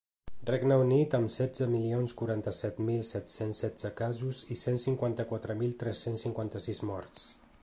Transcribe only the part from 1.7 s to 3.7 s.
milions quaranta-set mil set-cents